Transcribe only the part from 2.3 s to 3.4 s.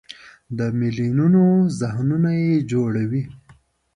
یې جوړوي.